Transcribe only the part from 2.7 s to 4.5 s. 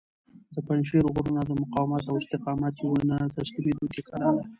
یوه نه تسلیمیدونکې کلا ده.